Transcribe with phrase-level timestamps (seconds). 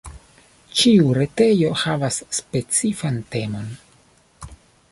[0.79, 3.69] Ĉiu retejo havas specifan temon.